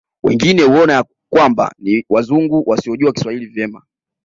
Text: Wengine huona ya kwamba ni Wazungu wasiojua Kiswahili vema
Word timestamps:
Wengine 0.23 0.63
huona 0.63 0.93
ya 0.93 1.05
kwamba 1.31 1.73
ni 1.77 2.05
Wazungu 2.09 2.63
wasiojua 2.69 3.13
Kiswahili 3.13 3.45
vema 3.45 3.81